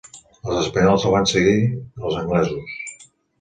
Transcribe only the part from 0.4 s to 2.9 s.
Als espanyols els van seguir els anglesos.